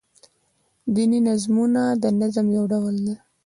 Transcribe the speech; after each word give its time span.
دیني 0.93 1.19
نظمونه 1.27 1.81
دنظم 2.03 2.45
يو 2.57 2.63
ډول 2.71 2.95
دﺉ. 3.05 3.17